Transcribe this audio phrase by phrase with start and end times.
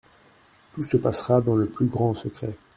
[0.73, 2.55] Tout se passera dans le plus grand secret.